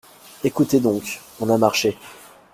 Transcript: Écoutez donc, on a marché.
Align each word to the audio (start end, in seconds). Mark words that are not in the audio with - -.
Écoutez 0.43 0.79
donc, 0.79 1.19
on 1.39 1.49
a 1.51 1.59
marché. 1.59 1.95